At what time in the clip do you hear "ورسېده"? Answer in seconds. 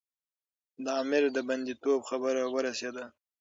2.53-3.05